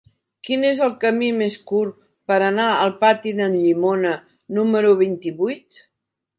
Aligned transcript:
Quin 0.47 0.63
és 0.69 0.79
el 0.85 0.95
camí 1.03 1.29
més 1.41 1.57
curt 1.73 1.99
per 2.33 2.39
anar 2.47 2.67
al 2.87 2.95
pati 3.05 3.35
d'en 3.43 3.61
Llimona 3.61 4.17
número 4.61 4.99
vint-i-vuit? 5.07 5.83